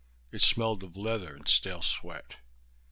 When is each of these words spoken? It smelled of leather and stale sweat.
It 0.31 0.41
smelled 0.41 0.81
of 0.81 0.97
leather 0.97 1.35
and 1.35 1.47
stale 1.47 1.83
sweat. 1.83 2.37